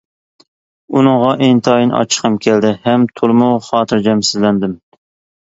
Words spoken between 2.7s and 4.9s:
ھەم تولىمۇ خاتىرجەمسىزلەندىم.